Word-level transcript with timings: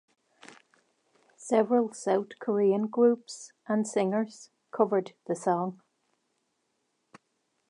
Several 1.37 1.93
South 1.93 2.39
Korean 2.39 2.87
groups 2.87 3.51
and 3.67 3.87
singers 3.87 4.49
covered 4.71 5.13
the 5.27 5.35
song. 5.35 5.79